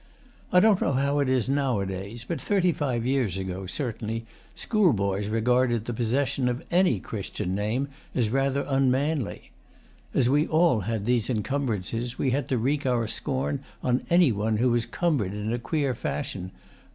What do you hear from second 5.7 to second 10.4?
the possession of ANY Christian name as rather unmanly. As